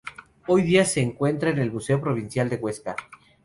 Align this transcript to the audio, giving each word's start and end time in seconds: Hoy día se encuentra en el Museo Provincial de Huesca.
Hoy 0.47 0.63
día 0.63 0.83
se 0.83 0.99
encuentra 1.01 1.51
en 1.51 1.59
el 1.59 1.71
Museo 1.71 2.01
Provincial 2.01 2.49
de 2.49 2.55
Huesca. 2.55 2.95